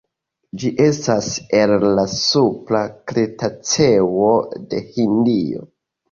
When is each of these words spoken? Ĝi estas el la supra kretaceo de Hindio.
Ĝi 0.61 0.69
estas 0.83 1.25
el 1.57 1.83
la 1.99 2.05
supra 2.13 2.81
kretaceo 3.11 4.31
de 4.71 4.81
Hindio. 4.97 5.63